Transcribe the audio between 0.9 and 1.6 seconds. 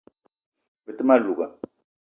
te ma louga